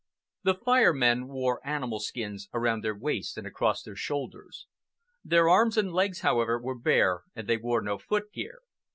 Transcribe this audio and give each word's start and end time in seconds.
The 0.41 0.55
Fire 0.55 0.93
Men 0.95 1.27
wore 1.27 1.61
animal 1.63 1.99
skins 1.99 2.49
around 2.55 2.83
their 2.83 2.95
waists 2.97 3.37
and 3.37 3.45
across 3.45 3.83
their 3.83 3.95
shoulders. 3.95 4.65
Their 5.23 5.47
arms 5.47 5.77
and 5.77 5.93
legs, 5.93 6.21
however, 6.21 6.59
were 6.59 6.73
bare, 6.73 7.21
and 7.35 7.47
they 7.47 7.57
wore 7.57 7.83
no 7.83 7.99
footgear. 7.99 8.61